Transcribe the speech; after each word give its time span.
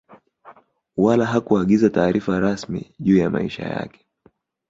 Wala 0.97 1.25
hakuagiza 1.25 1.89
taarifa 1.89 2.39
rasmi 2.39 2.95
juu 2.99 3.17
ya 3.17 3.29
maisha 3.29 3.63
yake 3.63 4.07